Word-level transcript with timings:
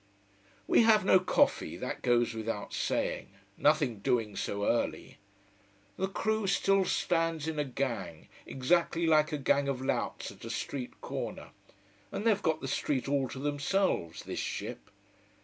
We 0.65 0.81
have 0.81 1.05
no 1.05 1.19
coffee 1.19 1.77
that 1.77 2.01
goes 2.01 2.33
without 2.33 2.73
saying. 2.73 3.33
Nothing 3.55 3.99
doing 3.99 4.35
so 4.35 4.65
early. 4.65 5.19
The 5.95 6.07
crew 6.07 6.47
still 6.47 6.85
stands 6.85 7.47
in 7.47 7.59
a 7.59 7.63
gang, 7.63 8.27
exactly 8.47 9.05
like 9.05 9.31
a 9.31 9.37
gang 9.37 9.67
of 9.67 9.79
louts 9.79 10.31
at 10.31 10.43
a 10.43 10.49
street 10.49 11.01
corner. 11.01 11.51
And 12.11 12.25
they've 12.25 12.41
got 12.41 12.61
the 12.61 12.67
street 12.67 13.07
all 13.07 13.27
to 13.29 13.37
themselves 13.37 14.23
this 14.23 14.39
ship. 14.39 14.89